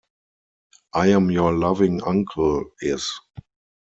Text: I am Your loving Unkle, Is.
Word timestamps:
I 0.95 1.09
am 1.09 1.29
Your 1.29 1.53
loving 1.53 1.99
Unkle, 1.99 2.71
Is. 2.79 3.21